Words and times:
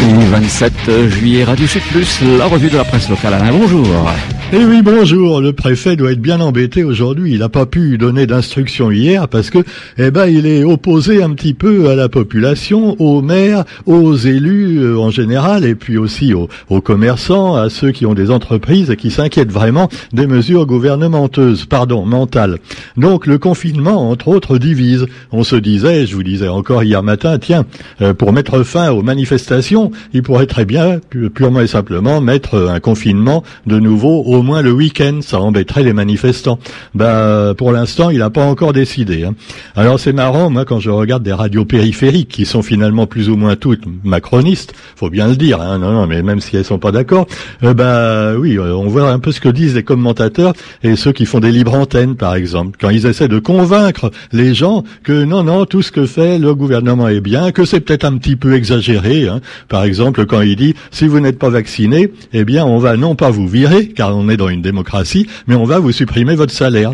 Mardi 0.00 0.30
27 0.30 1.08
juillet, 1.10 1.44
Radio 1.44 1.66
Sud 1.66 1.82
Plus, 1.82 2.20
la 2.38 2.46
revue 2.46 2.70
de 2.70 2.76
la 2.76 2.84
presse 2.84 3.08
locale. 3.10 3.34
Alain, 3.34 3.52
bonjour. 3.52 3.86
Eh 4.52 4.64
oui, 4.64 4.82
bonjour. 4.82 5.40
Le 5.40 5.52
préfet 5.52 5.94
doit 5.94 6.10
être 6.10 6.20
bien 6.20 6.40
embêté 6.40 6.82
aujourd'hui. 6.82 7.34
Il 7.34 7.38
n'a 7.38 7.48
pas 7.48 7.66
pu 7.66 7.98
donner 7.98 8.26
d'instructions 8.26 8.90
hier 8.90 9.28
parce 9.28 9.48
que, 9.48 9.58
eh 9.96 10.10
ben, 10.10 10.26
il 10.26 10.44
est 10.44 10.64
opposé 10.64 11.22
un 11.22 11.30
petit 11.34 11.54
peu 11.54 11.88
à 11.88 11.94
la 11.94 12.08
population, 12.08 12.96
aux 13.00 13.22
maires, 13.22 13.64
aux 13.86 14.16
élus 14.16 14.80
euh, 14.80 14.98
en 14.98 15.10
général, 15.10 15.64
et 15.64 15.76
puis 15.76 15.98
aussi 15.98 16.34
aux, 16.34 16.48
aux, 16.68 16.80
commerçants, 16.80 17.54
à 17.54 17.70
ceux 17.70 17.92
qui 17.92 18.06
ont 18.06 18.14
des 18.14 18.32
entreprises 18.32 18.90
et 18.90 18.96
qui 18.96 19.12
s'inquiètent 19.12 19.52
vraiment 19.52 19.88
des 20.12 20.26
mesures 20.26 20.66
gouvernementeuses, 20.66 21.66
pardon, 21.66 22.04
mentales. 22.04 22.58
Donc, 22.96 23.28
le 23.28 23.38
confinement, 23.38 24.10
entre 24.10 24.26
autres, 24.26 24.58
divise. 24.58 25.06
On 25.30 25.44
se 25.44 25.54
disait, 25.54 26.06
je 26.06 26.16
vous 26.16 26.24
disais 26.24 26.48
encore 26.48 26.82
hier 26.82 27.04
matin, 27.04 27.38
tiens, 27.38 27.66
euh, 28.00 28.14
pour 28.14 28.32
mettre 28.32 28.64
fin 28.64 28.90
aux 28.90 29.02
manifestations, 29.02 29.92
il 30.12 30.24
pourrait 30.24 30.46
très 30.46 30.64
bien, 30.64 30.98
purement 31.34 31.60
et 31.60 31.68
simplement, 31.68 32.20
mettre 32.20 32.68
un 32.68 32.80
confinement 32.80 33.44
de 33.68 33.78
nouveau 33.78 34.24
au 34.24 34.39
au 34.40 34.42
moins 34.42 34.62
le 34.62 34.72
week-end, 34.72 35.20
ça 35.20 35.38
embêterait 35.38 35.82
les 35.82 35.92
manifestants. 35.92 36.58
Bah, 36.94 37.52
pour 37.58 37.72
l'instant, 37.72 38.08
il 38.08 38.20
n'a 38.20 38.30
pas 38.30 38.42
encore 38.42 38.72
décidé. 38.72 39.24
Hein. 39.24 39.34
Alors 39.76 40.00
c'est 40.00 40.14
marrant, 40.14 40.48
moi, 40.48 40.64
quand 40.64 40.80
je 40.80 40.88
regarde 40.88 41.22
des 41.22 41.34
radios 41.34 41.66
périphériques 41.66 42.28
qui 42.28 42.46
sont 42.46 42.62
finalement 42.62 43.06
plus 43.06 43.28
ou 43.28 43.36
moins 43.36 43.54
toutes 43.54 43.84
macronistes, 44.02 44.72
faut 44.96 45.10
bien 45.10 45.28
le 45.28 45.36
dire. 45.36 45.60
Hein, 45.60 45.78
non, 45.78 45.92
non, 45.92 46.06
mais 46.06 46.22
même 46.22 46.40
si 46.40 46.56
elles 46.56 46.64
sont 46.64 46.78
pas 46.78 46.90
d'accord, 46.90 47.26
bah 47.60 48.32
oui, 48.34 48.56
euh, 48.56 48.74
on 48.74 48.88
voit 48.88 49.10
un 49.10 49.18
peu 49.18 49.30
ce 49.30 49.42
que 49.42 49.50
disent 49.50 49.74
les 49.74 49.82
commentateurs 49.82 50.54
et 50.82 50.96
ceux 50.96 51.12
qui 51.12 51.26
font 51.26 51.40
des 51.40 51.52
libres 51.52 51.74
antennes, 51.74 52.16
par 52.16 52.34
exemple, 52.34 52.78
quand 52.80 52.88
ils 52.88 53.04
essaient 53.04 53.28
de 53.28 53.40
convaincre 53.40 54.10
les 54.32 54.54
gens 54.54 54.84
que 55.02 55.24
non, 55.24 55.42
non, 55.42 55.66
tout 55.66 55.82
ce 55.82 55.92
que 55.92 56.06
fait 56.06 56.38
le 56.38 56.54
gouvernement 56.54 57.08
est 57.08 57.20
bien, 57.20 57.52
que 57.52 57.66
c'est 57.66 57.80
peut-être 57.80 58.04
un 58.04 58.16
petit 58.16 58.36
peu 58.36 58.54
exagéré. 58.54 59.28
Hein. 59.28 59.42
Par 59.68 59.84
exemple, 59.84 60.24
quand 60.24 60.40
il 60.40 60.56
dit 60.56 60.74
si 60.90 61.06
vous 61.06 61.20
n'êtes 61.20 61.38
pas 61.38 61.50
vacciné, 61.50 62.10
eh 62.32 62.44
bien, 62.44 62.64
on 62.64 62.78
va 62.78 62.96
non 62.96 63.14
pas 63.16 63.28
vous 63.28 63.46
virer, 63.46 63.88
car 63.88 64.16
on 64.16 64.29
dans 64.36 64.48
une 64.48 64.62
démocratie, 64.62 65.26
mais 65.46 65.54
on 65.54 65.64
va 65.64 65.78
vous 65.78 65.92
supprimer 65.92 66.34
votre 66.34 66.52
salaire. 66.52 66.92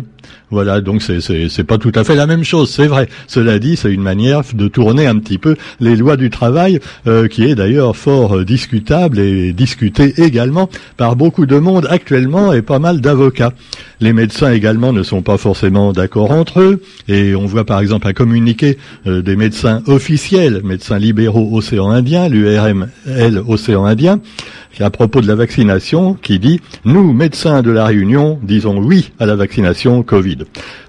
Voilà, 0.49 0.79
donc 0.79 1.01
c'est 1.01 1.63
pas 1.65 1.77
tout 1.77 1.91
à 1.93 2.05
fait 2.05 2.15
la 2.15 2.25
même 2.25 2.45
chose, 2.45 2.69
c'est 2.69 2.87
vrai. 2.87 3.09
Cela 3.27 3.59
dit, 3.59 3.75
c'est 3.75 3.91
une 3.91 4.01
manière 4.01 4.43
de 4.53 4.69
tourner 4.69 5.05
un 5.05 5.17
petit 5.17 5.37
peu 5.37 5.57
les 5.81 5.97
lois 5.97 6.15
du 6.15 6.29
travail, 6.29 6.79
euh, 7.05 7.27
qui 7.27 7.43
est 7.43 7.55
d'ailleurs 7.55 7.97
fort 7.97 8.37
euh, 8.37 8.45
discutable 8.45 9.19
et 9.19 9.51
discutée 9.51 10.13
également 10.23 10.69
par 10.95 11.17
beaucoup 11.17 11.45
de 11.45 11.57
monde 11.57 11.85
actuellement 11.89 12.53
et 12.53 12.61
pas 12.61 12.79
mal 12.79 13.01
d'avocats. 13.01 13.51
Les 13.99 14.13
médecins 14.13 14.51
également 14.51 14.93
ne 14.93 15.03
sont 15.03 15.21
pas 15.21 15.37
forcément 15.37 15.91
d'accord 15.91 16.31
entre 16.31 16.61
eux, 16.61 16.81
et 17.09 17.35
on 17.35 17.45
voit 17.45 17.65
par 17.65 17.81
exemple 17.81 18.07
un 18.07 18.13
communiqué 18.13 18.77
euh, 19.05 19.21
des 19.21 19.35
médecins 19.35 19.83
officiels, 19.87 20.61
médecins 20.63 20.97
libéraux 20.97 21.57
océan 21.57 21.89
Indien, 21.89 22.29
l'URML 22.29 23.43
océan 23.45 23.83
Indien, 23.83 24.21
à 24.79 24.89
propos 24.89 25.21
de 25.21 25.27
la 25.27 25.35
vaccination, 25.35 26.13
qui 26.13 26.39
dit 26.39 26.61
nous 26.85 27.13
médecins 27.13 27.61
de 27.61 27.71
la 27.71 27.85
Réunion 27.85 28.39
disons 28.43 28.77
oui 28.77 29.11
à 29.19 29.25
la 29.25 29.35
vaccination 29.35 30.03
Covid, 30.03 30.36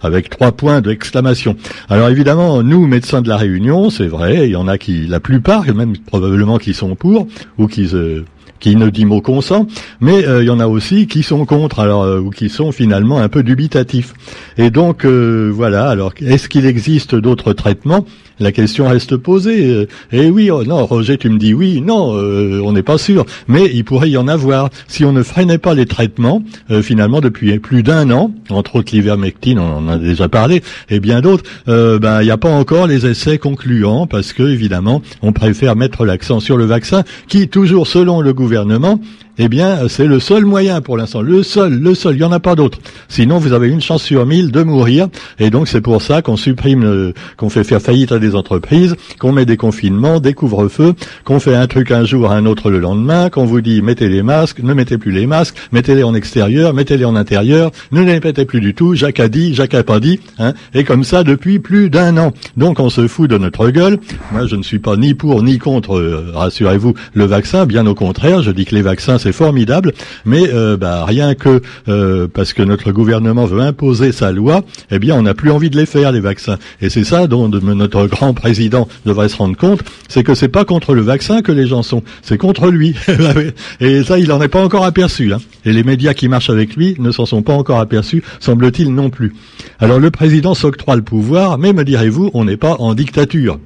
avec 0.02 0.28
trois 0.30 0.52
points 0.52 0.80
d'exclamation. 0.80 1.56
Alors 1.88 2.08
évidemment, 2.08 2.62
nous, 2.62 2.86
médecins 2.86 3.22
de 3.22 3.28
la 3.28 3.36
Réunion, 3.36 3.90
c'est 3.90 4.06
vrai, 4.06 4.48
il 4.48 4.52
y 4.52 4.56
en 4.56 4.68
a 4.68 4.78
qui, 4.78 5.06
la 5.06 5.20
plupart, 5.20 5.64
même 5.74 5.96
probablement 5.96 6.58
qui 6.58 6.74
sont 6.74 6.94
pour, 6.94 7.28
ou 7.58 7.66
qui 7.66 7.88
se 7.88 8.24
qui 8.60 8.76
ne 8.76 8.90
dit 8.90 9.04
mot 9.04 9.20
consent, 9.20 9.66
mais 10.00 10.26
euh, 10.26 10.42
il 10.42 10.46
y 10.46 10.50
en 10.50 10.60
a 10.60 10.66
aussi 10.66 11.06
qui 11.06 11.22
sont 11.22 11.44
contre, 11.44 11.80
alors 11.80 12.02
euh, 12.02 12.20
ou 12.20 12.30
qui 12.30 12.48
sont 12.48 12.72
finalement 12.72 13.18
un 13.18 13.28
peu 13.28 13.42
dubitatifs. 13.42 14.14
Et 14.56 14.70
donc 14.70 15.04
euh, 15.04 15.50
voilà. 15.54 15.88
Alors, 15.88 16.12
est-ce 16.20 16.48
qu'il 16.48 16.66
existe 16.66 17.14
d'autres 17.14 17.52
traitements? 17.52 18.04
La 18.40 18.52
question 18.52 18.88
reste 18.88 19.16
posée. 19.16 19.66
Euh, 19.66 19.88
eh 20.12 20.30
oui, 20.30 20.50
oh 20.50 20.62
non, 20.64 20.86
Roger, 20.86 21.18
tu 21.18 21.28
me 21.28 21.38
dis 21.38 21.54
oui, 21.54 21.80
non, 21.80 22.14
euh, 22.14 22.60
on 22.64 22.72
n'est 22.72 22.84
pas 22.84 22.98
sûr, 22.98 23.26
mais 23.48 23.68
il 23.72 23.84
pourrait 23.84 24.10
y 24.10 24.16
en 24.16 24.28
avoir. 24.28 24.70
Si 24.86 25.04
on 25.04 25.12
ne 25.12 25.22
freinait 25.22 25.58
pas 25.58 25.74
les 25.74 25.86
traitements, 25.86 26.42
finalement, 26.82 27.20
depuis 27.20 27.58
plus 27.58 27.82
d'un 27.82 28.10
an, 28.10 28.32
entre 28.50 28.76
autres 28.76 28.94
l'ivermectine, 28.94 29.58
on 29.58 29.78
en 29.78 29.88
a 29.88 29.98
déjà 29.98 30.28
parlé, 30.28 30.62
et 30.88 31.00
bien 31.00 31.20
d'autres, 31.20 31.44
ben 31.66 32.20
il 32.20 32.24
n'y 32.24 32.30
a 32.30 32.36
pas 32.36 32.50
encore 32.50 32.86
les 32.86 33.06
essais 33.06 33.38
concluants 33.38 34.06
parce 34.06 34.32
que 34.32 34.42
évidemment, 34.42 35.02
on 35.22 35.32
préfère 35.32 35.74
mettre 35.74 36.04
l'accent 36.04 36.40
sur 36.40 36.56
le 36.56 36.64
vaccin, 36.64 37.02
qui 37.26 37.48
toujours 37.48 37.86
selon 37.86 38.20
le 38.20 38.32
gouvernement 38.32 38.47
gouvernement 38.48 38.98
eh 39.38 39.48
bien, 39.48 39.88
c'est 39.88 40.06
le 40.06 40.20
seul 40.20 40.44
moyen 40.44 40.80
pour 40.80 40.96
l'instant. 40.96 41.22
Le 41.22 41.42
seul, 41.42 41.78
le 41.78 41.94
seul, 41.94 42.14
il 42.14 42.18
n'y 42.18 42.24
en 42.24 42.32
a 42.32 42.40
pas 42.40 42.54
d'autre. 42.54 42.78
Sinon, 43.08 43.38
vous 43.38 43.52
avez 43.52 43.68
une 43.68 43.80
chance 43.80 44.02
sur 44.02 44.26
mille 44.26 44.50
de 44.50 44.62
mourir. 44.62 45.08
Et 45.38 45.50
donc, 45.50 45.68
c'est 45.68 45.80
pour 45.80 46.02
ça 46.02 46.22
qu'on 46.22 46.36
supprime, 46.36 47.12
qu'on 47.36 47.48
fait 47.48 47.64
faire 47.64 47.80
faillite 47.80 48.12
à 48.12 48.18
des 48.18 48.34
entreprises, 48.34 48.96
qu'on 49.18 49.32
met 49.32 49.46
des 49.46 49.56
confinements, 49.56 50.20
des 50.20 50.34
couvre-feux, 50.34 50.94
qu'on 51.24 51.40
fait 51.40 51.54
un 51.54 51.66
truc 51.66 51.90
un 51.90 52.04
jour, 52.04 52.30
un 52.30 52.46
autre 52.46 52.70
le 52.70 52.78
lendemain, 52.78 53.30
qu'on 53.30 53.44
vous 53.44 53.60
dit 53.60 53.82
mettez 53.82 54.08
les 54.08 54.22
masques, 54.22 54.60
ne 54.62 54.74
mettez 54.74 54.98
plus 54.98 55.12
les 55.12 55.26
masques, 55.26 55.56
mettez-les 55.72 56.02
en 56.02 56.14
extérieur, 56.14 56.74
mettez-les 56.74 57.04
en 57.04 57.16
intérieur, 57.16 57.70
ne 57.92 58.02
les 58.02 58.20
mettez 58.20 58.44
plus 58.44 58.60
du 58.60 58.74
tout, 58.74 58.94
Jacques 58.94 59.20
a 59.20 59.28
dit, 59.28 59.54
Jacques 59.54 59.74
a 59.74 59.82
pas 59.82 60.00
dit, 60.00 60.20
hein, 60.38 60.54
et 60.74 60.84
comme 60.84 61.04
ça 61.04 61.24
depuis 61.24 61.58
plus 61.58 61.90
d'un 61.90 62.16
an. 62.16 62.32
Donc, 62.56 62.80
on 62.80 62.90
se 62.90 63.06
fout 63.06 63.30
de 63.30 63.38
notre 63.38 63.70
gueule. 63.70 63.98
Moi, 64.32 64.46
je 64.46 64.56
ne 64.56 64.62
suis 64.62 64.78
pas 64.78 64.96
ni 64.96 65.14
pour 65.14 65.42
ni 65.42 65.58
contre, 65.58 65.96
euh, 65.96 66.32
rassurez-vous, 66.34 66.94
le 67.14 67.24
vaccin. 67.24 67.66
Bien 67.66 67.86
au 67.86 67.94
contraire, 67.94 68.42
je 68.42 68.50
dis 68.50 68.64
que 68.64 68.74
les 68.74 68.82
vaccins, 68.82 69.18
formidable, 69.32 69.92
mais 70.24 70.48
euh, 70.52 70.76
bah, 70.76 71.04
rien 71.04 71.34
que 71.34 71.60
euh, 71.88 72.28
parce 72.32 72.52
que 72.52 72.62
notre 72.62 72.92
gouvernement 72.92 73.46
veut 73.46 73.60
imposer 73.60 74.12
sa 74.12 74.32
loi, 74.32 74.62
eh 74.90 74.98
bien 74.98 75.14
on 75.14 75.22
n'a 75.22 75.34
plus 75.34 75.50
envie 75.50 75.70
de 75.70 75.76
les 75.76 75.86
faire 75.86 76.12
les 76.12 76.20
vaccins. 76.20 76.58
Et 76.80 76.88
c'est 76.88 77.04
ça 77.04 77.26
dont 77.26 77.48
notre 77.48 78.06
grand 78.06 78.34
président 78.34 78.88
devrait 79.06 79.28
se 79.28 79.36
rendre 79.36 79.56
compte, 79.56 79.82
c'est 80.08 80.22
que 80.22 80.34
c'est 80.34 80.48
pas 80.48 80.64
contre 80.64 80.94
le 80.94 81.02
vaccin 81.02 81.42
que 81.42 81.52
les 81.52 81.66
gens 81.66 81.82
sont, 81.82 82.02
c'est 82.22 82.38
contre 82.38 82.70
lui. 82.70 82.94
Et 83.80 84.02
ça, 84.02 84.18
il 84.18 84.32
en 84.32 84.40
est 84.42 84.48
pas 84.48 84.62
encore 84.62 84.84
aperçu. 84.84 85.32
Hein. 85.32 85.38
Et 85.64 85.72
les 85.72 85.82
médias 85.82 86.14
qui 86.14 86.28
marchent 86.28 86.50
avec 86.50 86.76
lui 86.76 86.96
ne 86.98 87.10
s'en 87.10 87.26
sont 87.26 87.42
pas 87.42 87.52
encore 87.52 87.80
aperçus, 87.80 88.22
semble-t-il 88.40 88.94
non 88.94 89.10
plus. 89.10 89.34
Alors 89.78 89.98
le 89.98 90.10
président 90.10 90.54
s'octroie 90.54 90.96
le 90.96 91.02
pouvoir, 91.02 91.58
mais 91.58 91.72
me 91.72 91.84
direz-vous, 91.84 92.30
on 92.34 92.44
n'est 92.44 92.56
pas 92.56 92.76
en 92.78 92.94
dictature. 92.94 93.58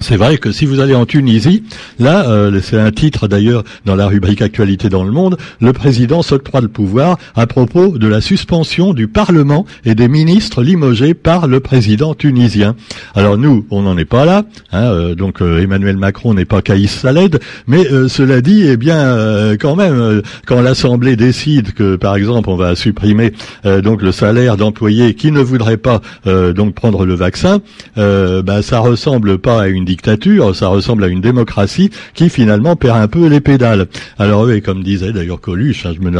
C'est 0.00 0.16
vrai 0.16 0.38
que 0.38 0.50
si 0.50 0.66
vous 0.66 0.80
allez 0.80 0.94
en 0.94 1.06
Tunisie, 1.06 1.62
là, 1.98 2.28
euh, 2.28 2.60
c'est 2.62 2.78
un 2.78 2.90
titre 2.90 3.28
d'ailleurs 3.28 3.62
dans 3.84 3.94
la 3.94 4.06
rubrique 4.06 4.42
Actualité 4.42 4.88
dans 4.88 5.04
le 5.04 5.12
monde, 5.12 5.36
le 5.60 5.72
président 5.72 6.22
s'octroie 6.22 6.60
le 6.60 6.68
pouvoir 6.68 7.18
à 7.36 7.46
propos 7.46 7.98
de 7.98 8.08
la 8.08 8.20
suspension 8.20 8.94
du 8.94 9.06
Parlement 9.06 9.64
et 9.84 9.94
des 9.94 10.08
ministres 10.08 10.62
limogés 10.62 11.14
par 11.14 11.46
le 11.46 11.60
président 11.60 12.14
tunisien. 12.14 12.74
Alors 13.14 13.38
nous, 13.38 13.64
on 13.70 13.82
n'en 13.82 13.96
est 13.96 14.04
pas 14.04 14.24
là, 14.24 14.42
hein, 14.72 14.82
euh, 14.82 15.14
donc 15.14 15.40
euh, 15.40 15.62
Emmanuel 15.62 15.96
Macron 15.96 16.34
n'est 16.34 16.44
pas 16.44 16.62
Caïs 16.62 16.90
Saled, 16.90 17.38
mais 17.68 17.84
cela 18.08 18.40
dit, 18.40 18.64
eh 18.66 18.76
bien, 18.76 19.56
quand 19.60 19.76
même, 19.76 20.22
quand 20.46 20.60
l'Assemblée 20.60 21.16
décide 21.16 21.72
que, 21.72 21.96
par 21.96 22.16
exemple, 22.16 22.50
on 22.50 22.56
va 22.56 22.74
supprimer 22.74 23.32
donc 23.64 24.02
le 24.02 24.12
salaire 24.12 24.56
d'employés 24.56 25.14
qui 25.14 25.30
ne 25.30 25.40
voudraient 25.40 25.76
pas 25.76 26.00
donc 26.24 26.74
prendre 26.74 27.04
le 27.04 27.14
vaccin, 27.14 27.60
bah, 27.96 28.62
ça 28.62 28.80
ressemble 28.80 29.38
pas 29.38 29.62
à 29.62 29.68
une 29.68 29.84
dictature, 29.92 30.56
ça 30.56 30.68
ressemble 30.68 31.04
à 31.04 31.08
une 31.08 31.20
démocratie 31.20 31.90
qui 32.14 32.30
finalement 32.30 32.76
perd 32.76 32.96
un 32.96 33.08
peu 33.08 33.26
les 33.28 33.40
pédales. 33.40 33.88
Alors 34.18 34.44
oui, 34.44 34.62
comme 34.62 34.82
disait 34.82 35.12
d'ailleurs 35.12 35.40
Coluche, 35.40 35.84
hein, 35.84 35.92
je 35.94 36.00
me 36.00 36.10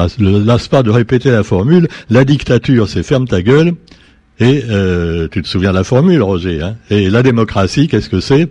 lasse, 0.44 0.68
pas 0.68 0.82
de 0.82 0.90
répéter 0.90 1.30
la 1.30 1.42
formule, 1.42 1.88
la 2.10 2.24
dictature 2.24 2.86
c'est 2.86 3.02
ferme 3.02 3.26
ta 3.26 3.40
gueule, 3.40 3.72
et 4.38 4.64
euh, 4.68 5.26
tu 5.30 5.40
te 5.40 5.48
souviens 5.48 5.70
de 5.70 5.76
la 5.76 5.84
formule, 5.84 6.22
Roger, 6.22 6.60
hein? 6.62 6.76
Et 6.90 7.08
la 7.08 7.22
démocratie, 7.22 7.88
qu'est-ce 7.88 8.10
que 8.10 8.20
c'est? 8.20 8.48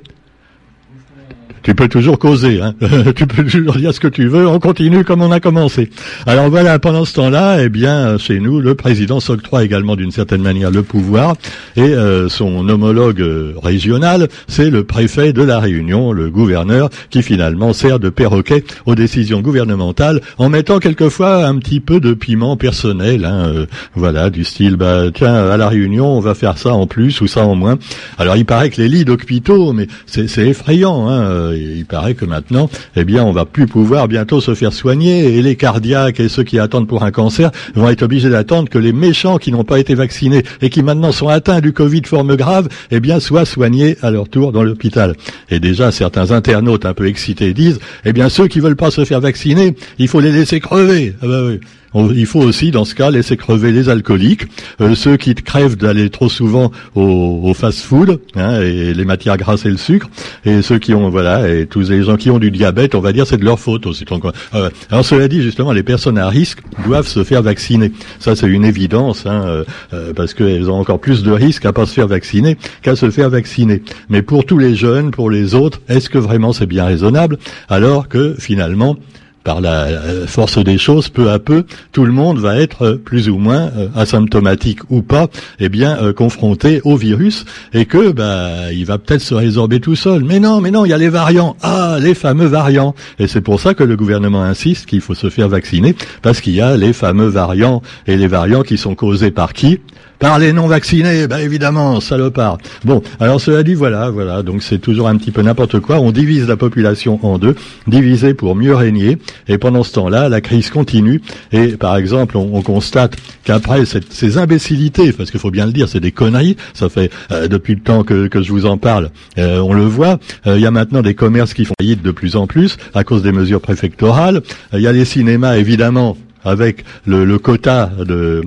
Tu 1.64 1.76
peux 1.76 1.88
toujours 1.88 2.18
causer, 2.20 2.62
hein. 2.62 2.74
tu 3.16 3.28
peux 3.28 3.44
toujours 3.44 3.74
dire 3.74 3.94
ce 3.94 4.00
que 4.00 4.08
tu 4.08 4.28
veux, 4.28 4.48
on 4.48 4.60
continue 4.60 5.04
comme 5.04 5.22
on 5.22 5.32
a 5.32 5.40
commencé. 5.40 5.90
Alors 6.26 6.50
voilà, 6.50 6.80
pendant 6.80 7.06
ce 7.06 7.14
temps-là, 7.14 7.64
eh 7.64 7.70
bien, 7.70 8.18
chez 8.18 8.40
nous, 8.40 8.60
le 8.60 8.76
président 8.76 9.20
s'octroie 9.20 9.64
également 9.64 9.96
d'une 9.96 10.12
certaine 10.12 10.42
manière 10.42 10.72
le 10.72 10.84
pouvoir, 10.84 11.36
et 11.76 11.82
euh, 11.82 12.30
son 12.30 12.68
homologue 12.68 13.22
euh, 13.22 13.54
régional, 13.62 14.28
c'est 14.48 14.70
le 14.70 14.84
préfet 14.84 15.34
de 15.34 15.44
la 15.44 15.60
Réunion, 15.60 16.12
le 16.12 16.30
gouverneur, 16.30 16.90
qui 17.10 17.22
finalement 17.22 17.74
sert 17.74 18.00
de 18.00 18.10
perroquet 18.10 18.64
aux 18.86 18.96
décisions 18.96 19.42
gouvernementales, 19.42 20.22
en 20.38 20.50
mettant 20.50 20.80
quelquefois 20.80 21.46
un 21.46 21.58
petit 21.58 21.80
peu 21.80 22.00
de 22.00 22.14
piment 22.14 22.58
personnel, 22.58 23.26
hein, 23.26 23.52
euh, 23.54 23.66
voilà, 23.96 24.30
du 24.30 24.44
style, 24.44 24.76
bah 24.76 25.06
tiens, 25.14 25.36
à 25.36 25.58
la 25.58 25.70
Réunion, 25.70 26.08
on 26.08 26.22
va 26.22 26.34
faire 26.34 26.58
ça 26.58 26.74
en 26.74 26.88
plus 26.88 27.22
ou 27.22 27.28
ça 27.28 27.46
en 27.46 27.56
moins. 27.56 27.78
Alors 28.18 28.36
il 28.36 28.46
paraît 28.46 28.70
que 28.70 28.82
les 28.82 28.90
lits 28.90 29.06
d'hôpitaux, 29.06 29.74
mais 29.74 29.88
c'est 30.06 30.48
effrayant, 30.48 31.08
hein, 31.08 31.51
il 31.56 31.86
paraît 31.86 32.14
que 32.14 32.26
maintenant, 32.26 32.70
eh 32.96 33.04
bien, 33.04 33.24
on 33.24 33.32
va 33.32 33.46
plus 33.46 33.68
pouvoir 33.68 34.08
bientôt 34.08 34.42
se 34.42 34.54
faire 34.56 34.74
soigner 34.74 35.38
et 35.38 35.42
les 35.42 35.56
cardiaques 35.56 36.20
et 36.20 36.30
ceux 36.30 36.44
qui 36.44 36.60
attendent 36.60 36.88
pour 36.88 37.04
un 37.04 37.12
cancer 37.12 37.52
vont 37.76 37.90
être 37.90 38.04
obligés 38.04 38.30
d'attendre 38.30 38.70
que 38.70 38.78
les 38.78 38.94
méchants 38.94 39.38
qui 39.38 39.52
n'ont 39.52 39.64
pas 39.64 39.80
été 39.80 39.96
vaccinés 39.96 40.44
et 40.62 40.70
qui 40.70 40.84
maintenant 40.84 41.12
sont 41.12 41.28
atteints 41.28 41.62
du 41.62 41.74
Covid 41.74 42.04
forme 42.06 42.36
grave, 42.36 42.70
eh 42.92 43.00
bien, 43.00 43.20
soient 43.20 43.46
soignés 43.46 43.98
à 44.02 44.12
leur 44.12 44.30
tour 44.30 44.52
dans 44.52 44.64
l'hôpital. 44.64 45.16
Et 45.50 45.60
déjà, 45.60 45.92
certains 45.92 46.32
internautes 46.32 46.86
un 46.86 46.94
peu 46.94 47.08
excités 47.08 47.54
disent, 47.54 47.80
eh 48.06 48.14
bien, 48.14 48.30
ceux 48.30 48.48
qui 48.48 48.60
veulent 48.60 48.76
pas 48.76 48.92
se 48.92 49.06
faire 49.06 49.22
vacciner, 49.22 49.76
il 49.98 50.08
faut 50.08 50.20
les 50.20 50.32
laisser 50.32 50.60
crever. 50.60 51.16
Ah 51.22 51.28
bah. 51.28 51.52
Il 51.94 52.26
faut 52.26 52.42
aussi, 52.42 52.72
dans 52.72 52.86
ce 52.86 52.96
cas, 52.96 53.12
laisser 53.12 53.38
crever 53.38 53.72
les 53.72 53.90
alcooliques, 53.90 54.44
euh, 54.80 54.96
ceux 54.96 55.18
qui 55.18 55.36
crèvent 55.36 55.76
d'aller 55.76 56.10
trop 56.10 56.30
souvent 56.30 56.72
au, 56.96 57.54
fast-food, 57.54 58.20
hein, 58.36 58.62
et 58.62 58.94
les 58.94 59.06
matières 59.06 59.38
grasses 59.38 59.66
et 59.66 59.70
le 59.70 59.78
sucre, 59.78 60.10
et 60.46 60.62
ceux 60.62 60.80
qui 60.80 60.94
ont, 60.94 61.10
voilà, 61.10 61.50
et 61.50 61.66
tous 61.66 61.90
les 61.90 62.04
gens 62.04 62.18
qui 62.18 62.30
ont 62.30 62.40
du 62.40 62.52
diabète, 62.52 62.96
on 62.96 63.02
va 63.02 63.12
dire, 63.12 63.28
c'est 63.28 63.38
de 63.38 63.46
leur 63.46 63.60
faute 63.60 63.86
aussi. 63.86 64.06
Euh, 64.54 64.70
alors 64.90 65.06
cela 65.06 65.28
dit, 65.28 65.42
justement, 65.42 65.72
les 65.74 65.84
personnes 65.84 66.18
à 66.18 66.30
risque 66.30 66.60
doivent 66.86 67.08
se 67.08 67.24
faire 67.24 67.42
vacciner. 67.42 67.92
Ça, 68.20 68.36
c'est 68.36 68.48
une 68.48 68.66
évidence, 68.66 69.26
hein, 69.26 69.64
euh, 69.94 70.14
parce 70.14 70.34
qu'elles 70.34 70.70
ont 70.70 70.80
encore 70.80 71.00
plus 71.00 71.24
de 71.24 71.32
risques 71.32 71.66
à 71.66 71.74
pas 71.74 71.86
se 71.86 71.94
faire 71.94 72.08
vacciner 72.08 72.58
qu'à 72.82 72.96
se 72.96 73.10
faire 73.10 73.30
vacciner. 73.30 73.82
Mais 74.10 74.22
pour 74.22 74.46
tous 74.46 74.58
les 74.58 74.76
jeunes, 74.76 75.12
pour 75.12 75.30
les 75.30 75.56
autres, 75.56 75.82
est-ce 75.90 76.10
que 76.10 76.18
vraiment 76.18 76.54
c'est 76.54 76.66
bien 76.66 76.86
raisonnable 76.86 77.38
Alors 77.70 78.08
que 78.08 78.36
finalement, 78.40 78.98
par 79.44 79.62
la 79.62 79.88
force 80.28 80.58
des 80.58 80.78
choses, 80.78 81.10
peu 81.10 81.30
à 81.30 81.40
peu, 81.40 81.66
tout 81.92 82.06
le 82.06 82.12
monde 82.12 82.40
va 82.40 82.58
être 82.58 82.84
euh, 82.84 82.98
plus 82.98 83.30
ou 83.30 83.38
moins 83.38 83.72
euh, 83.78 83.88
asymptomatique 83.96 84.80
ou 84.90 85.02
pas, 85.02 85.28
eh 85.60 85.70
bien 85.70 85.98
euh, 86.02 86.14
confronté 86.14 86.82
au 86.84 86.96
virus 86.96 87.46
et 87.74 87.86
que 87.86 88.12
bah 88.12 88.72
il 88.72 88.86
va 88.86 88.98
peut-être 88.98 89.22
se 89.22 89.34
résorber 89.34 89.80
tout 89.80 89.96
seul. 89.96 90.24
Mais 90.24 90.40
non, 90.40 90.62
mais 90.62 90.72
non, 90.72 90.86
il 90.86 90.90
y 90.90 90.94
a 90.94 90.98
les 90.98 91.10
variants. 91.10 91.56
Ah, 91.62 91.98
les 92.00 92.14
fameux 92.14 92.46
variants. 92.46 92.96
Et 93.20 93.28
c'est 93.28 93.42
pour 93.42 93.60
ça 93.60 93.74
que 93.74 93.84
le 93.84 93.96
gouvernement 93.96 94.44
insiste 94.44 94.86
qu'il 94.86 95.02
faut 95.02 95.16
se 95.16 95.30
faire 95.30 95.50
vacciner 95.50 95.96
parce 96.22 96.42
qu'il 96.42 96.54
y 96.54 96.62
a 96.62 96.78
les 96.78 96.94
fameux 96.94 97.28
variants 97.28 97.82
et 98.08 98.18
les 98.18 98.28
variants 98.28 98.64
qui 98.64 98.78
sont 98.78 98.96
causés 98.96 99.32
par 99.32 99.54
qui? 99.54 99.80
Par 100.22 100.38
les 100.38 100.54
non 100.54 100.68
vaccinés, 100.68 101.28
bah 101.28 101.42
évidemment, 101.42 102.00
salopard. 102.00 102.60
Bon, 102.86 103.02
alors 103.20 103.42
cela 103.42 103.64
dit, 103.64 103.74
voilà, 103.74 104.12
voilà, 104.12 104.44
donc 104.44 104.62
c'est 104.62 104.78
toujours 104.78 105.08
un 105.08 105.18
petit 105.18 105.32
peu 105.32 105.42
n'importe 105.42 105.80
quoi. 105.80 106.00
On 106.00 106.12
divise 106.12 106.48
la 106.48 106.56
population 106.56 107.20
en 107.24 107.40
deux, 107.40 107.56
diviser 107.88 108.36
pour 108.36 108.56
mieux 108.56 108.76
régner. 108.76 109.18
Et 109.48 109.58
pendant 109.58 109.84
ce 109.84 109.94
temps-là, 109.94 110.30
la 110.30 110.40
crise 110.40 110.70
continue. 110.70 111.22
Et 111.52 111.70
par 111.70 111.98
exemple, 111.98 112.38
on, 112.38 112.62
constate 112.62 113.16
qu'après 113.44 113.86
ces 113.86 114.38
imbécilités, 114.38 115.12
parce 115.12 115.32
qu'il 115.32 115.40
faut 115.40 115.50
bien 115.50 115.66
le 115.66 115.72
dire, 115.72 115.90
c'est 115.90 116.00
des 116.00 116.12
conneries. 116.12 116.56
Ça 116.76 116.90
fait 116.90 117.10
euh, 117.32 117.48
depuis 117.48 117.74
le 117.74 117.82
temps 117.82 118.04
que, 118.04 118.28
que, 118.28 118.44
je 118.44 118.52
vous 118.52 118.68
en 118.68 118.78
parle. 118.78 119.10
Euh, 119.40 119.58
on 119.58 119.74
le 119.74 119.86
voit. 119.86 120.20
Euh, 120.46 120.58
il 120.58 120.62
y 120.62 120.68
a 120.68 120.72
maintenant 120.72 121.02
des 121.02 121.16
commerces 121.16 121.56
qui 121.56 121.66
font 121.66 121.74
faillite 121.80 122.04
de 122.04 122.12
plus 122.12 122.36
en 122.36 122.46
plus 122.46 122.78
à 122.94 123.04
cause 123.04 123.24
des 123.24 123.32
mesures 123.32 123.62
préfectorales. 123.62 124.44
Il 124.74 124.82
y 124.82 124.88
a 124.88 124.92
les 124.92 125.06
cinémas, 125.06 125.58
évidemment, 125.58 126.16
avec 126.44 126.84
le, 127.06 127.38
quota 127.38 127.92
de, 128.00 128.44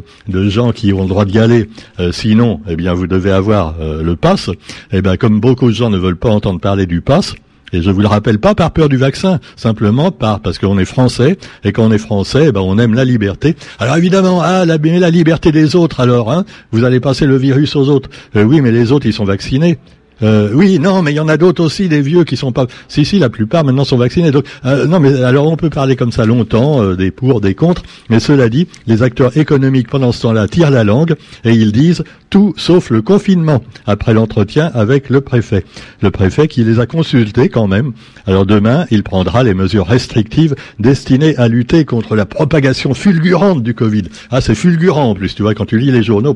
gens 0.49 0.73
qui 0.73 0.93
ont 0.93 1.03
le 1.03 1.09
droit 1.09 1.25
d'y 1.25 1.39
aller, 1.39 1.69
euh, 2.01 2.13
sinon, 2.13 2.61
eh 2.69 2.77
bien, 2.77 2.95
vous 2.95 3.07
devez 3.07 3.31
avoir 3.31 3.75
euh, 3.81 4.03
le 4.03 4.17
pass. 4.17 4.51
Eh 4.93 5.03
bien, 5.03 5.17
comme 5.17 5.41
beaucoup 5.41 5.69
de 5.69 5.75
gens 5.75 5.91
ne 5.91 5.99
veulent 5.99 6.17
pas 6.17 6.31
entendre 6.31 6.61
parler 6.61 6.87
du 6.87 7.01
pass, 7.01 7.35
et 7.75 7.83
je 7.83 7.91
vous 7.91 8.01
le 8.01 8.07
rappelle 8.07 8.39
pas 8.39 8.55
par 8.55 8.71
peur 8.71 8.89
du 8.89 8.97
vaccin, 8.97 9.41
simplement 9.57 10.13
par 10.13 10.39
parce 10.41 10.59
qu'on 10.59 10.79
est 10.79 10.85
français 10.85 11.37
et 11.65 11.73
quand 11.73 11.85
on 11.85 11.91
est 11.91 11.99
français, 11.99 12.47
eh 12.49 12.53
ben 12.53 12.61
on 12.61 12.79
aime 12.79 12.95
la 12.95 13.05
liberté. 13.05 13.57
Alors 13.81 13.97
évidemment, 13.97 14.41
ah 14.43 14.65
la, 14.65 14.77
la 14.77 15.11
liberté 15.11 15.51
des 15.51 15.75
autres 15.75 15.99
alors, 15.99 16.31
hein, 16.31 16.45
vous 16.71 16.85
allez 16.85 17.01
passer 17.01 17.27
le 17.27 17.37
virus 17.37 17.75
aux 17.75 17.89
autres. 17.89 18.11
Euh, 18.37 18.45
oui, 18.45 18.61
mais 18.61 18.71
les 18.71 18.93
autres 18.93 19.07
ils 19.07 19.13
sont 19.13 19.25
vaccinés. 19.25 19.79
Euh, 20.23 20.51
oui, 20.53 20.79
non, 20.79 21.03
mais 21.03 21.13
il 21.13 21.17
y 21.17 21.21
en 21.21 21.29
a 21.29 21.37
d'autres 21.37 21.63
aussi, 21.63 21.89
des 21.89 22.01
vieux 22.01 22.25
qui 22.25 22.37
sont 22.37 22.53
pas. 22.53 22.67
Si, 22.89 23.05
si, 23.05 23.19
la 23.19 23.29
plupart 23.29 23.65
maintenant 23.65 23.85
sont 23.85 23.97
vaccinés. 23.97 24.31
Donc, 24.31 24.45
euh, 24.65 24.87
non, 24.87 25.01
mais 25.01 25.23
alors 25.23 25.51
on 25.51 25.57
peut 25.57 25.71
parler 25.71 25.97
comme 25.97 26.13
ça 26.13 26.25
longtemps, 26.25 26.83
euh, 26.83 26.97
des 26.97 27.11
pour, 27.11 27.41
des 27.41 27.55
contre. 27.55 27.83
Mais 28.11 28.21
cela 28.21 28.49
dit, 28.49 28.69
les 28.87 29.03
acteurs 29.03 29.37
économiques 29.37 29.89
pendant 29.89 30.13
ce 30.13 30.23
temps-là 30.23 30.49
tirent 30.49 30.71
la 30.71 30.85
langue 30.85 31.15
et 31.45 31.53
ils 31.53 31.73
disent 31.73 32.05
tout 32.31 32.55
sauf 32.57 32.91
le 32.91 33.03
confinement. 33.03 33.63
Après 33.87 34.15
l'entretien 34.15 34.71
avec 34.75 35.11
le 35.11 35.21
préfet, 35.21 35.65
le 36.01 36.11
préfet 36.11 36.49
qui 36.49 36.65
les 36.65 36.81
a 36.81 36.87
consultés 36.87 37.49
quand 37.49 37.67
même. 37.67 37.93
Alors 38.27 38.47
demain, 38.47 38.87
il 38.91 39.03
prendra 39.03 39.43
les 39.43 39.55
mesures 39.55 39.87
restrictives 39.87 40.55
destinées 40.79 41.37
à 41.37 41.49
lutter 41.49 41.85
contre 41.85 42.17
la 42.17 42.27
propagation 42.27 42.95
fulgurante 42.95 43.63
du 43.63 43.75
Covid. 43.75 44.05
Ah, 44.31 44.41
c'est 44.41 44.55
fulgurant 44.55 45.11
en 45.11 45.15
plus, 45.15 45.35
tu 45.35 45.43
vois, 45.43 45.55
quand 45.55 45.67
tu 45.67 45.79
lis 45.79 45.91
les 45.91 46.03
journaux. 46.03 46.35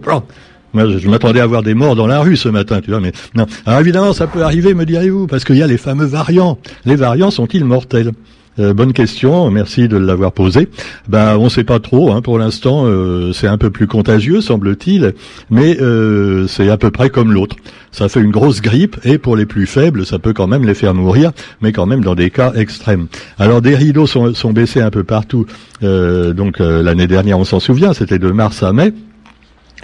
Moi, 0.74 0.98
je, 0.98 1.08
m'attendais 1.08 1.40
à 1.40 1.46
voir 1.46 1.62
des 1.62 1.74
morts 1.74 1.96
dans 1.96 2.06
la 2.06 2.20
rue 2.20 2.36
ce 2.36 2.48
matin, 2.48 2.80
tu 2.80 2.90
vois, 2.90 3.00
mais 3.00 3.12
non. 3.34 3.46
Alors 3.66 3.80
évidemment, 3.80 4.12
ça 4.12 4.26
peut 4.26 4.42
arriver, 4.42 4.74
me 4.74 4.84
direz-vous, 4.84 5.26
parce 5.26 5.44
qu'il 5.44 5.56
y 5.56 5.62
a 5.62 5.66
les 5.66 5.78
fameux 5.78 6.04
variants. 6.04 6.58
Les 6.84 6.96
variants 6.96 7.30
sont-ils 7.30 7.64
mortels? 7.64 8.12
Euh, 8.58 8.74
bonne 8.74 8.92
question, 8.92 9.50
merci 9.50 9.88
de 9.88 9.96
l'avoir 9.96 10.32
posée. 10.32 10.68
Ben, 11.08 11.36
on 11.36 11.44
ne 11.44 11.48
sait 11.48 11.64
pas 11.64 11.78
trop. 11.78 12.12
Hein, 12.12 12.22
pour 12.22 12.38
l'instant, 12.38 12.84
euh, 12.86 13.32
c'est 13.32 13.46
un 13.46 13.58
peu 13.58 13.70
plus 13.70 13.86
contagieux, 13.86 14.40
semble-t-il, 14.40 15.14
mais 15.50 15.80
euh, 15.80 16.46
c'est 16.48 16.68
à 16.68 16.76
peu 16.76 16.90
près 16.90 17.08
comme 17.08 17.32
l'autre. 17.32 17.56
Ça 17.92 18.08
fait 18.08 18.20
une 18.20 18.32
grosse 18.32 18.60
grippe 18.60 18.96
et 19.04 19.18
pour 19.18 19.36
les 19.36 19.46
plus 19.46 19.66
faibles, 19.66 20.04
ça 20.04 20.18
peut 20.18 20.32
quand 20.32 20.46
même 20.46 20.64
les 20.64 20.74
faire 20.74 20.92
mourir, 20.92 21.30
mais 21.62 21.72
quand 21.72 21.86
même 21.86 22.02
dans 22.02 22.14
des 22.14 22.30
cas 22.30 22.52
extrêmes. 22.54 23.06
Alors 23.38 23.62
des 23.62 23.76
rideaux 23.76 24.06
sont, 24.06 24.34
sont 24.34 24.52
baissés 24.52 24.80
un 24.80 24.90
peu 24.90 25.04
partout. 25.04 25.46
donc 25.80 26.58
l'année 26.58 27.06
dernière, 27.06 27.38
on 27.38 27.44
s'en 27.44 27.60
souvient, 27.60 27.94
c'était 27.94 28.18
de 28.18 28.30
mars 28.30 28.62
à 28.62 28.72
mai. 28.72 28.92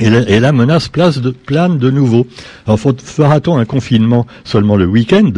Et 0.00 0.40
la, 0.40 0.52
menace 0.52 0.88
place 0.88 1.20
plane 1.30 1.78
de 1.78 1.90
nouveau. 1.90 2.26
Alors 2.66 2.80
fera-t-on 2.80 3.56
un 3.56 3.64
confinement 3.64 4.26
seulement 4.44 4.76
le 4.76 4.86
week-end? 4.86 5.30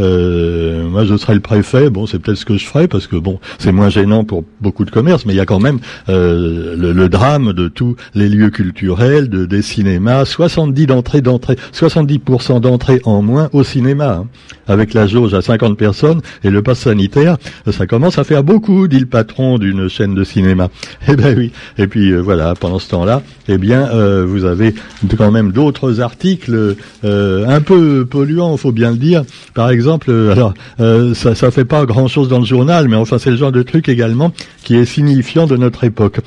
Euh, 0.00 0.88
moi, 0.88 1.04
je 1.04 1.16
serais 1.16 1.34
le 1.34 1.40
préfet. 1.40 1.90
Bon, 1.90 2.06
c'est 2.06 2.18
peut-être 2.18 2.38
ce 2.38 2.44
que 2.44 2.56
je 2.56 2.66
ferais 2.66 2.88
parce 2.88 3.06
que 3.06 3.16
bon, 3.16 3.38
c'est 3.58 3.72
moins 3.72 3.90
gênant 3.90 4.24
pour 4.24 4.44
beaucoup 4.60 4.84
de 4.84 4.90
commerces, 4.90 5.26
mais 5.26 5.34
il 5.34 5.36
y 5.36 5.40
a 5.40 5.46
quand 5.46 5.60
même 5.60 5.78
euh, 6.08 6.74
le, 6.76 7.08
drame 7.08 7.52
de 7.52 7.68
tous 7.68 7.96
les 8.14 8.28
lieux 8.28 8.50
culturels, 8.50 9.28
de, 9.28 9.46
des 9.46 9.62
cinémas. 9.62 10.24
70 10.24 10.86
d'entrées, 10.86 11.20
d'entrée, 11.20 11.56
70% 11.74 12.60
d'entrées 12.60 13.00
en 13.04 13.22
moins 13.22 13.48
au 13.52 13.64
cinéma, 13.64 14.22
hein. 14.22 14.26
avec 14.68 14.94
la 14.94 15.06
jauge 15.06 15.34
à 15.34 15.42
50 15.42 15.76
personnes 15.76 16.20
et 16.44 16.50
le 16.50 16.62
pass 16.62 16.80
sanitaire, 16.80 17.36
ça 17.70 17.86
commence 17.86 18.18
à 18.18 18.24
faire 18.24 18.44
beaucoup, 18.44 18.88
dit 18.88 19.00
le 19.00 19.06
patron 19.06 19.58
d'une 19.58 19.88
chaîne 19.88 20.14
de 20.14 20.24
cinéma. 20.24 20.68
Eh 21.08 21.16
ben 21.16 21.36
oui. 21.36 21.50
Et 21.76 21.88
puis 21.88 22.12
euh, 22.12 22.20
voilà, 22.20 22.54
pendant 22.54 22.78
ce 22.78 22.88
temps-là, 22.90 23.22
eh 23.48 23.58
bien, 23.58 23.88
euh, 23.88 24.24
vous 24.24 24.44
avez 24.44 24.74
quand 25.16 25.32
même 25.32 25.50
d'autres 25.50 26.00
articles 26.00 26.76
un 27.02 27.60
peu 27.60 28.06
polluants, 28.08 28.56
faut 28.56 28.70
bien 28.70 28.92
le 28.92 28.96
dire. 28.96 29.24
Par 29.60 29.68
exemple 29.68 30.10
euh, 30.10 30.32
alors 30.32 30.54
euh, 30.80 31.12
ça 31.12 31.34
ça 31.34 31.50
fait 31.50 31.66
pas 31.66 31.84
grand 31.84 32.08
chose 32.08 32.30
dans 32.30 32.38
le 32.38 32.46
journal, 32.46 32.88
mais 32.88 32.96
enfin 32.96 33.18
c'est 33.18 33.28
le 33.28 33.36
genre 33.36 33.52
de 33.52 33.62
truc 33.62 33.90
également 33.90 34.32
qui 34.62 34.74
est 34.74 34.86
signifiant 34.86 35.46
de 35.46 35.54
notre 35.58 35.84
époque. 35.84 36.20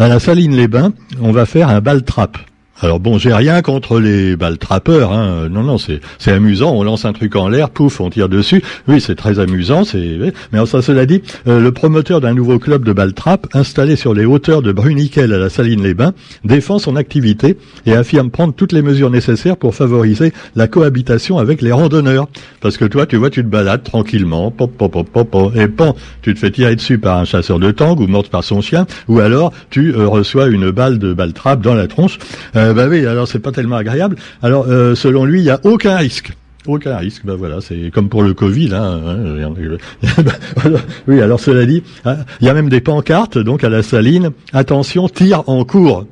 À 0.00 0.08
la 0.08 0.18
Saline 0.18 0.56
les 0.56 0.66
Bains, 0.66 0.92
on 1.22 1.30
va 1.30 1.46
faire 1.46 1.68
un 1.68 1.80
bal 1.80 2.02
trap. 2.02 2.38
Alors 2.80 3.00
bon, 3.00 3.16
j'ai 3.16 3.32
rien 3.32 3.62
contre 3.62 3.98
les 4.00 4.36
balles 4.36 4.58
trappeurs. 4.58 5.12
Hein. 5.12 5.48
Non, 5.50 5.62
non, 5.62 5.78
c'est 5.78 6.00
amusant. 6.30 6.72
On 6.74 6.82
lance 6.82 7.06
un 7.06 7.14
truc 7.14 7.34
en 7.34 7.48
l'air, 7.48 7.70
pouf, 7.70 8.00
on 8.00 8.10
tire 8.10 8.28
dessus. 8.28 8.62
Oui, 8.86 9.00
c'est 9.00 9.14
très 9.14 9.38
amusant. 9.38 9.84
C'est 9.84 10.18
mais 10.52 10.58
enfin, 10.58 10.82
cela 10.82 11.06
dit, 11.06 11.22
euh, 11.46 11.60
le 11.60 11.72
promoteur 11.72 12.20
d'un 12.20 12.34
nouveau 12.34 12.58
club 12.58 12.84
de 12.84 12.92
balles 12.92 13.14
trappe 13.14 13.46
installé 13.54 13.96
sur 13.96 14.12
les 14.12 14.26
hauteurs 14.26 14.60
de 14.60 14.72
Bruniquel 14.72 15.32
à 15.32 15.38
la 15.38 15.48
Saline-les-Bains 15.48 16.12
défend 16.44 16.78
son 16.78 16.96
activité 16.96 17.56
et 17.86 17.94
affirme 17.94 18.30
prendre 18.30 18.52
toutes 18.52 18.72
les 18.72 18.82
mesures 18.82 19.10
nécessaires 19.10 19.56
pour 19.56 19.74
favoriser 19.74 20.32
la 20.54 20.68
cohabitation 20.68 21.38
avec 21.38 21.62
les 21.62 21.72
randonneurs. 21.72 22.28
Parce 22.60 22.76
que 22.76 22.84
toi, 22.84 23.06
tu 23.06 23.16
vois, 23.16 23.30
tu 23.30 23.42
te 23.42 23.48
balades 23.48 23.84
tranquillement, 23.84 24.50
pop, 24.50 24.70
pop, 24.76 24.92
pop, 24.92 25.30
pop, 25.30 25.56
et 25.56 25.68
pan, 25.68 25.96
tu 26.20 26.34
te 26.34 26.38
fais 26.38 26.50
tirer 26.50 26.76
dessus 26.76 26.98
par 26.98 27.18
un 27.18 27.24
chasseur 27.24 27.58
de 27.58 27.70
tangue 27.70 28.00
ou 28.00 28.06
morte 28.06 28.28
par 28.28 28.44
son 28.44 28.60
chien, 28.60 28.86
ou 29.08 29.20
alors 29.20 29.52
tu 29.70 29.94
euh, 29.94 30.06
reçois 30.06 30.48
une 30.48 30.70
balle 30.70 30.98
de 30.98 31.14
balle 31.14 31.32
trappe 31.32 31.62
dans 31.62 31.74
la 31.74 31.86
tronche. 31.86 32.18
Euh, 32.54 32.65
euh, 32.66 32.74
bah 32.74 32.86
oui, 32.88 33.06
alors 33.06 33.28
c'est 33.28 33.38
pas 33.38 33.52
tellement 33.52 33.76
agréable. 33.76 34.16
Alors 34.42 34.66
euh, 34.68 34.94
selon 34.94 35.24
lui, 35.24 35.40
il 35.40 35.44
y 35.44 35.50
a 35.50 35.60
aucun 35.64 35.96
risque. 35.96 36.32
Aucun 36.66 36.96
risque, 36.96 37.22
ben 37.24 37.36
voilà, 37.36 37.60
c'est 37.60 37.92
comme 37.92 38.08
pour 38.08 38.24
le 38.24 38.34
Covid. 38.34 38.74
Hein, 38.74 39.00
hein 39.06 39.54
oui, 41.06 41.20
alors 41.20 41.38
cela 41.38 41.64
dit, 41.64 41.84
hein, 42.04 42.16
il 42.40 42.46
y 42.46 42.50
a 42.50 42.54
même 42.54 42.68
des 42.68 42.80
pancartes, 42.80 43.38
donc 43.38 43.62
à 43.62 43.68
la 43.68 43.84
saline, 43.84 44.30
attention, 44.52 45.08
tire 45.08 45.44
en 45.46 45.64
cours. 45.64 46.06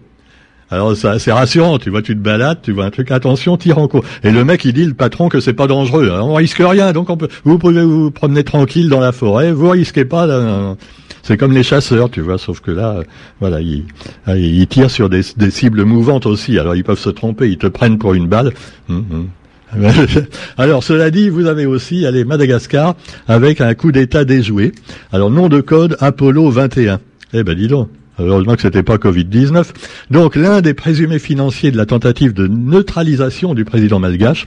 Alors 0.71 0.97
ça, 0.97 1.19
c'est 1.19 1.33
rassurant, 1.33 1.79
tu 1.79 1.91
vois, 1.91 2.03
tu 2.03 2.15
te 2.15 2.21
balades, 2.21 2.59
tu 2.63 2.73
vois 2.73 2.85
un 2.85 2.91
truc, 2.91 3.11
attention, 3.11 3.57
tire 3.57 3.79
en 3.79 3.89
cours. 3.89 4.05
Et 4.23 4.31
le 4.31 4.45
mec, 4.45 4.65
il 4.65 4.73
dit, 4.73 4.85
le 4.85 4.95
patron, 4.95 5.29
que 5.29 5.41
c'est 5.41 5.53
pas 5.53 5.67
dangereux. 5.67 6.11
On 6.11 6.35
risque 6.35 6.63
rien, 6.65 6.93
donc 6.93 7.11
on 7.11 7.17
peut, 7.17 7.29
vous 7.45 7.59
pouvez 7.59 7.83
vous 7.83 8.11
promener 8.11 8.45
tranquille 8.45 8.89
dans 8.89 9.01
la 9.01 9.13
forêt, 9.13 9.53
vous 9.53 9.71
risquez 9.71 10.05
pas. 10.05 10.27
C'est 11.25 11.39
comme 11.39 11.53
les 11.53 11.63
chasseurs, 11.63 12.11
tu 12.11 12.21
vois, 12.21 12.37
sauf 12.37 12.61
que 12.61 12.71
là, 12.71 13.03
voilà, 13.41 13.63
ils, 13.63 13.85
ils 14.29 14.67
tirent 14.67 14.91
sur 14.91 15.09
des, 15.09 15.23
cibles 15.23 15.85
mouvantes 15.85 16.27
aussi. 16.27 16.59
Alors 16.59 16.77
ils 16.77 16.85
peuvent 16.85 16.99
se 16.99 17.09
tromper, 17.09 17.49
ils 17.49 17.57
te 17.57 17.67
prennent 17.67 17.97
pour 17.99 18.13
une 18.13 18.29
balle. 18.29 18.53
Hum, 18.91 19.05
hum. 19.11 19.29
Alors, 20.59 20.85
cela 20.85 21.11
dit, 21.11 21.31
vous 21.31 21.47
avez 21.47 21.67
aussi, 21.67 22.07
allez, 22.07 22.25
Madagascar, 22.25 22.95
avec 23.27 23.61
un 23.61 23.75
coup 23.75 23.91
d'État 23.91 24.25
déjoué. 24.25 24.73
Alors, 25.13 25.31
nom 25.31 25.49
de 25.49 25.61
code 25.61 25.97
Apollo 25.99 26.51
21. 26.51 27.01
Eh 27.33 27.43
ben, 27.43 27.57
dis 27.57 27.67
donc. 27.67 27.89
Heureusement 28.21 28.55
que 28.55 28.63
c'était 28.63 28.85
pas 28.85 28.97
Covid-19. 28.97 29.65
Donc, 30.13 30.37
l'un 30.37 30.61
des 30.61 30.75
présumés 30.75 31.19
financiers 31.19 31.73
de 31.73 31.77
la 31.77 31.87
tentative 31.87 32.33
de 32.33 32.47
neutralisation 32.47 33.55
du 33.55 33.65
président 33.65 33.99
malgache, 33.99 34.45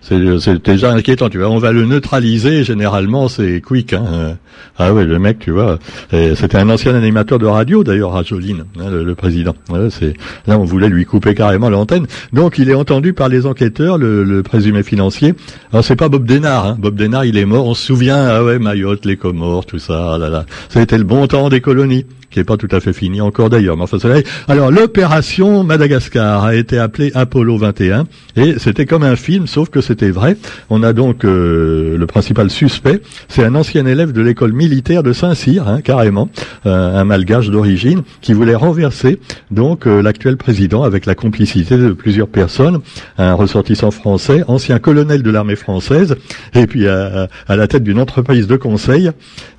c'est 0.00 0.64
déjà 0.64 0.92
inquiétant, 0.92 1.28
tu 1.28 1.38
vois. 1.38 1.48
On 1.48 1.58
va 1.58 1.72
le 1.72 1.84
neutraliser, 1.84 2.62
généralement, 2.62 3.28
c'est 3.28 3.60
quick. 3.60 3.92
Hein. 3.92 4.36
Ah 4.78 4.92
ouais, 4.92 5.04
le 5.04 5.18
mec, 5.18 5.38
tu 5.40 5.50
vois, 5.50 5.78
c'était 6.10 6.58
un 6.58 6.68
ancien 6.68 6.94
animateur 6.94 7.38
de 7.38 7.46
radio, 7.46 7.82
d'ailleurs, 7.82 8.12
Rajoline, 8.12 8.64
hein, 8.78 8.90
le, 8.90 9.14
président. 9.14 9.54
c'est 9.90 10.14
là, 10.46 10.58
on 10.58 10.64
voulait 10.64 10.88
lui 10.88 11.04
couper 11.04 11.34
carrément 11.34 11.70
l'antenne. 11.70 12.06
Donc, 12.32 12.58
il 12.58 12.70
est 12.70 12.74
entendu 12.74 13.14
par 13.14 13.28
les 13.28 13.46
enquêteurs, 13.46 13.98
le, 13.98 14.42
présumé 14.42 14.82
financier. 14.82 15.34
Alors, 15.72 15.84
c'est 15.84 15.96
pas 15.96 16.08
Bob 16.08 16.26
Denard. 16.26 16.66
Hein. 16.66 16.76
Bob 16.78 16.94
Denard, 16.94 17.24
il 17.24 17.36
est 17.36 17.44
mort. 17.44 17.66
On 17.66 17.74
se 17.74 17.84
souvient, 17.84 18.28
ah 18.28 18.44
ouais, 18.44 18.58
Mayotte, 18.58 19.04
les 19.06 19.16
Comores, 19.16 19.66
tout 19.66 19.78
ça. 19.78 20.12
Ah 20.14 20.18
là 20.18 20.28
là, 20.28 20.44
été 20.80 20.98
le 20.98 21.04
bon 21.04 21.26
temps 21.26 21.48
des 21.48 21.60
colonies 21.60 22.04
qui 22.36 22.40
n'est 22.40 22.44
pas 22.44 22.58
tout 22.58 22.68
à 22.70 22.80
fait 22.80 22.92
fini 22.92 23.22
encore 23.22 23.48
d'ailleurs. 23.48 23.78
Mais 23.78 23.84
enfin, 23.84 23.98
Alors, 24.46 24.70
l'opération 24.70 25.64
Madagascar 25.64 26.44
a 26.44 26.54
été 26.54 26.78
appelée 26.78 27.10
Apollo 27.14 27.56
21 27.56 28.04
et 28.36 28.58
c'était 28.58 28.84
comme 28.84 29.04
un 29.04 29.16
film, 29.16 29.46
sauf 29.46 29.70
que 29.70 29.80
c'était 29.80 29.95
vrai. 30.04 30.36
On 30.70 30.82
a 30.82 30.92
donc 30.92 31.24
euh, 31.24 31.96
le 31.96 32.06
principal 32.06 32.50
suspect, 32.50 33.00
c'est 33.28 33.44
un 33.44 33.54
ancien 33.54 33.86
élève 33.86 34.12
de 34.12 34.20
l'école 34.20 34.52
militaire 34.52 35.02
de 35.02 35.12
Saint-Cyr, 35.12 35.68
hein, 35.68 35.80
carrément, 35.82 36.28
euh, 36.66 36.98
un 36.98 37.04
malgache 37.04 37.50
d'origine, 37.50 38.02
qui 38.20 38.32
voulait 38.32 38.54
renverser 38.54 39.18
donc 39.50 39.86
euh, 39.86 40.02
l'actuel 40.02 40.36
président 40.36 40.82
avec 40.82 41.06
la 41.06 41.14
complicité 41.14 41.76
de 41.76 41.92
plusieurs 41.92 42.28
personnes, 42.28 42.80
un 43.18 43.34
ressortissant 43.34 43.90
français, 43.90 44.44
ancien 44.48 44.78
colonel 44.78 45.22
de 45.22 45.30
l'armée 45.30 45.56
française, 45.56 46.16
et 46.54 46.66
puis 46.66 46.86
à, 46.86 47.28
la 47.48 47.68
tête 47.68 47.82
d'une 47.82 47.98
entreprise 47.98 48.46
de 48.46 48.56
conseil. 48.56 49.10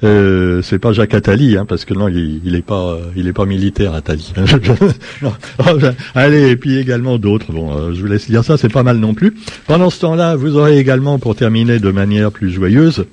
c'est 0.01 0.79
pas 0.79 0.94
Jacques 0.94 1.13
Attali, 1.13 1.58
hein, 1.58 1.65
parce 1.67 1.86
que 1.86 1.94
non, 1.94 2.08
il, 2.08 2.41
il 2.46 2.56
est 2.56 2.65
pas, 2.65 2.98
il 3.15 3.27
est 3.27 3.34
pas 3.34 3.46
militaire, 3.46 3.94
Attali. 3.94 4.34
Allez, 6.15 6.50
et 6.50 6.56
puis 6.56 6.77
également 6.77 7.17
d'autres. 7.17 7.51
Bon, 7.51 7.94
je 7.94 8.00
vous 8.01 8.08
laisse 8.08 8.29
dire 8.29 8.44
ça, 8.44 8.58
c'est 8.58 8.72
pas 8.72 8.84
mal 8.84 8.98
non 8.98 9.13
plus. 9.13 9.34
Pendant 9.67 9.89
ce 9.89 10.00
vous 10.36 10.57
aurez 10.57 10.77
également, 10.77 11.19
pour 11.19 11.36
terminer 11.36 11.79
de 11.79 11.91
manière 11.91 12.31
plus 12.31 12.51
joyeuse, 12.51 13.05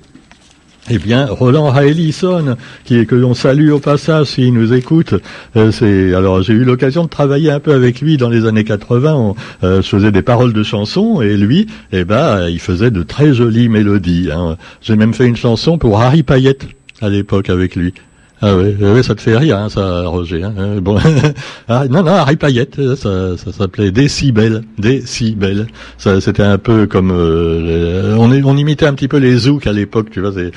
eh 0.89 0.99
bien, 0.99 1.25
Roland 1.25 1.69
Raelison, 1.71 2.57
qui 2.83 3.05
que 3.07 3.15
l'on 3.15 3.33
salue 3.33 3.71
au 3.71 3.79
passage 3.79 4.27
s'il 4.27 4.53
nous 4.53 4.71
écoute, 4.71 5.15
euh, 5.55 6.15
alors 6.15 6.43
j'ai 6.43 6.53
eu 6.53 6.63
l'occasion 6.63 7.03
de 7.03 7.09
travailler 7.09 7.49
un 7.49 7.59
peu 7.59 7.73
avec 7.73 8.01
lui 8.01 8.17
dans 8.17 8.29
les 8.29 8.45
années 8.45 8.63
80. 8.63 9.15
On 9.15 9.35
euh, 9.63 9.81
faisait 9.81 10.11
des 10.11 10.21
paroles 10.21 10.53
de 10.53 10.61
chansons 10.61 11.21
et 11.21 11.37
lui, 11.37 11.65
eh 11.91 12.03
ben, 12.03 12.47
il 12.49 12.59
faisait 12.59 12.91
de 12.91 13.01
très 13.01 13.33
jolies 13.33 13.67
mélodies. 13.67 14.29
Hein. 14.31 14.57
J'ai 14.81 14.95
même 14.95 15.15
fait 15.15 15.25
une 15.25 15.35
chanson 15.35 15.79
pour 15.79 15.99
Harry 15.99 16.21
Payette 16.21 16.67
à 17.01 17.09
l'époque 17.09 17.49
avec 17.49 17.75
lui. 17.75 17.93
Ah 18.41 18.53
oui, 18.57 19.03
ça 19.03 19.15
te 19.15 19.21
fait 19.21 19.37
rire, 19.37 19.57
hein, 19.57 19.69
ça, 19.69 20.05
Roger. 20.07 20.43
Hein. 20.43 20.53
Euh, 20.57 20.81
bon, 20.81 20.97
ah, 21.69 21.87
non, 21.87 22.03
non, 22.03 22.11
Harry 22.11 22.35
Payette, 22.35 22.77
euh, 22.79 22.95
ça, 22.97 23.41
ça 23.41 23.57
s'appelait 23.57 23.91
Décibel, 23.91 24.63
Décibel. 24.77 25.67
Ça, 25.97 26.19
c'était 26.19 26.43
un 26.43 26.57
peu 26.57 26.85
comme 26.85 27.11
euh, 27.11 28.15
on, 28.17 28.29
on 28.29 28.57
imitait 28.57 28.87
un 28.87 28.93
petit 28.93 29.07
peu 29.07 29.17
les 29.17 29.37
zouks 29.37 29.67
à 29.67 29.71
l'époque, 29.71 30.09
tu 30.11 30.19
vois. 30.19 30.33
Et, 30.37 30.51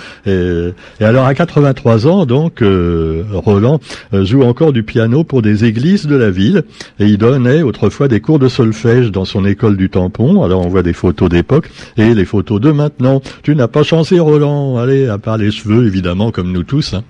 et, 1.00 1.04
alors 1.04 1.26
à 1.26 1.35
83 1.35 2.08
ans, 2.08 2.26
donc 2.26 2.64
Roland 3.32 3.78
joue 4.12 4.42
encore 4.42 4.73
du 4.73 4.82
piano 4.82 5.23
pour 5.23 5.40
des 5.40 5.64
églises 5.64 6.06
de 6.06 6.16
la 6.16 6.30
ville 6.30 6.64
et 6.99 7.06
il 7.06 7.16
donnait 7.16 7.62
autrefois 7.62 8.08
des 8.08 8.20
cours 8.20 8.40
de 8.40 8.49
solfège 8.49 9.12
dans 9.12 9.25
son 9.25 9.44
école 9.44 9.76
du 9.76 9.88
tampon. 9.88 10.42
Alors 10.42 10.66
on 10.66 10.68
voit 10.68 10.82
des 10.82 10.92
photos 10.92 11.28
d'époque 11.28 11.70
et 11.97 12.12
les 12.14 12.25
photos 12.25 12.61
de 12.61 12.73
maintenant. 12.73 13.23
Tu 13.42 13.54
n'as 13.54 13.68
pas 13.68 13.85
changé, 13.85 14.18
Roland. 14.18 14.78
Allez, 14.78 15.06
à 15.06 15.18
part 15.18 15.38
les 15.38 15.52
cheveux, 15.52 15.87
évidemment, 15.87 16.32
comme 16.32 16.50
nous 16.50 16.64
tous. 16.64 16.94
Hein. 16.94 17.04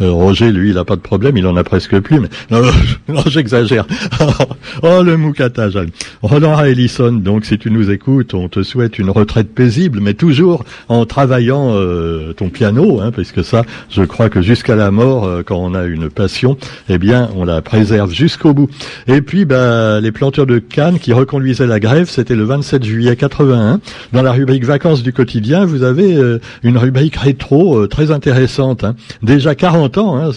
Euh, 0.00 0.10
Roger, 0.10 0.50
lui, 0.50 0.70
il 0.70 0.78
a 0.78 0.84
pas 0.84 0.96
de 0.96 1.00
problème, 1.00 1.36
il 1.36 1.46
en 1.46 1.56
a 1.56 1.62
presque 1.62 1.98
plus, 2.00 2.18
mais 2.18 2.28
non, 2.50 2.62
non 3.08 3.22
j'exagère. 3.26 3.86
oh, 4.82 5.02
le 5.02 5.16
moucatage. 5.16 5.78
Roland 6.22 6.60
Ellison, 6.62 7.12
donc 7.12 7.44
si 7.44 7.58
tu 7.58 7.70
nous 7.70 7.90
écoutes, 7.90 8.34
on 8.34 8.48
te 8.48 8.62
souhaite 8.62 8.98
une 8.98 9.10
retraite 9.10 9.54
paisible, 9.54 10.00
mais 10.00 10.14
toujours 10.14 10.64
en 10.88 11.06
travaillant 11.06 11.70
euh, 11.72 12.32
ton 12.32 12.48
piano, 12.48 13.00
hein, 13.00 13.12
parce 13.14 13.30
que 13.30 13.42
ça, 13.42 13.62
je 13.90 14.02
crois 14.02 14.28
que 14.28 14.42
jusqu'à 14.42 14.74
la 14.74 14.90
mort, 14.90 15.24
euh, 15.24 15.42
quand 15.44 15.58
on 15.58 15.74
a 15.74 15.84
une 15.84 16.10
passion, 16.10 16.56
eh 16.88 16.98
bien, 16.98 17.30
on 17.36 17.44
la 17.44 17.62
préserve 17.62 18.12
jusqu'au 18.12 18.52
bout. 18.52 18.68
Et 19.06 19.20
puis, 19.20 19.44
bah, 19.44 20.00
les 20.00 20.10
planteurs 20.10 20.46
de 20.46 20.58
Cannes 20.58 20.98
qui 20.98 21.12
reconduisaient 21.12 21.66
la 21.66 21.78
grève, 21.78 22.08
c'était 22.08 22.36
le 22.36 22.44
27 22.44 22.84
juillet 22.84 23.14
81. 23.14 23.80
Dans 24.12 24.22
la 24.22 24.32
rubrique 24.32 24.64
vacances 24.64 25.02
du 25.02 25.12
quotidien, 25.12 25.64
vous 25.64 25.82
avez 25.82 26.16
une 26.62 26.78
rubrique 26.78 27.16
rétro 27.16 27.86
très 27.86 28.10
intéressante. 28.10 28.84
Hein. 28.84 28.96
Déjà 29.22 29.54
40 29.54 29.83
Hein, 30.16 30.30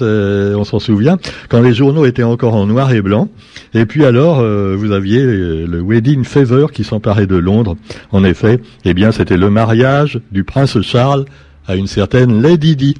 on 0.55 0.63
s'en 0.63 0.79
souvient, 0.79 1.17
quand 1.49 1.61
les 1.61 1.73
journaux 1.73 2.05
étaient 2.05 2.23
encore 2.23 2.55
en 2.55 2.65
noir 2.65 2.91
et 2.91 3.01
blanc. 3.01 3.29
Et 3.73 3.85
puis 3.85 4.05
alors, 4.05 4.39
euh, 4.39 4.75
vous 4.77 4.91
aviez 4.91 5.23
le 5.23 5.81
Wedding 5.81 6.23
Fever 6.23 6.67
qui 6.73 6.83
s'emparait 6.83 7.27
de 7.27 7.35
Londres. 7.35 7.75
En 8.11 8.23
effet, 8.23 8.59
eh 8.85 8.93
bien, 8.93 9.11
c'était 9.11 9.37
le 9.37 9.49
mariage 9.49 10.19
du 10.31 10.43
prince 10.43 10.81
Charles 10.81 11.25
à 11.67 11.75
une 11.75 11.87
certaine 11.87 12.41
Lady 12.41 12.75
Di 12.75 12.95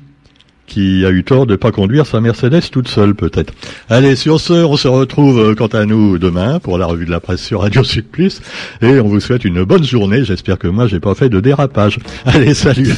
qui 0.66 1.06
a 1.06 1.12
eu 1.12 1.24
tort 1.24 1.46
de 1.46 1.54
ne 1.54 1.56
pas 1.56 1.72
conduire 1.72 2.06
sa 2.06 2.20
Mercedes 2.20 2.70
toute 2.72 2.90
seule 2.90 3.16
peut-être. 3.16 3.54
Allez, 3.90 4.18
sur 4.18 4.42
ce, 4.42 4.54
on 4.54 4.76
se 4.76 4.90
retrouve 4.90 5.40
euh, 5.40 5.56
quant 5.56 5.68
à 5.68 5.86
nous 5.86 6.18
demain 6.18 6.60
pour 6.60 6.78
la 6.78 6.86
revue 6.86 7.06
de 7.06 7.12
la 7.12 7.22
presse 7.22 7.42
sur 7.42 7.62
Radio 7.62 7.84
Sud 7.86 8.06
et 8.82 9.00
on 9.00 9.08
vous 9.08 9.22
souhaite 9.22 9.46
une 9.46 9.64
bonne 9.64 9.86
journée. 9.86 10.26
J'espère 10.26 10.60
que 10.60 10.68
moi 10.68 10.88
j'ai 10.88 11.00
pas 11.00 11.16
fait 11.16 11.30
de 11.30 11.40
dérapage. 11.40 12.00
Allez, 12.26 12.54
salut. 12.54 12.94